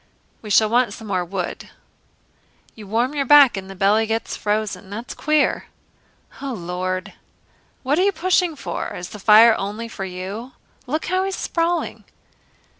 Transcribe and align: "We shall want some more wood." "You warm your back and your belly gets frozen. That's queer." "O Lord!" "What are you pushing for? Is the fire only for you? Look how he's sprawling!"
"We 0.41 0.49
shall 0.49 0.67
want 0.67 0.95
some 0.95 1.09
more 1.09 1.23
wood." 1.23 1.69
"You 2.73 2.87
warm 2.87 3.13
your 3.13 3.23
back 3.23 3.55
and 3.55 3.67
your 3.67 3.75
belly 3.75 4.07
gets 4.07 4.35
frozen. 4.35 4.89
That's 4.89 5.13
queer." 5.13 5.67
"O 6.41 6.53
Lord!" 6.53 7.13
"What 7.83 7.99
are 7.99 8.03
you 8.03 8.11
pushing 8.11 8.55
for? 8.55 8.95
Is 8.95 9.09
the 9.09 9.19
fire 9.19 9.53
only 9.59 9.87
for 9.87 10.03
you? 10.05 10.53
Look 10.87 11.05
how 11.05 11.23
he's 11.23 11.35
sprawling!" 11.35 12.03